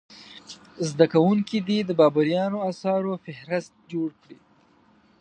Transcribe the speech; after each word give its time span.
زده 0.89 1.05
کوونکي 1.13 1.57
دې 1.67 1.79
د 1.85 1.91
بابریانو 1.99 2.57
اثارو 2.71 3.11
فهرست 3.25 3.73
جوړ 3.91 4.09
کړي. 4.21 4.37